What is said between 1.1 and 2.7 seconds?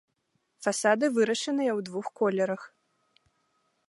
вырашаныя ў двух колерах.